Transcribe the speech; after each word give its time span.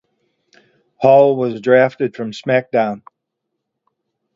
Hall 0.95 1.35
was 1.35 1.61
drafted 1.61 2.15
from 2.15 2.31
SmackDown! 2.31 3.03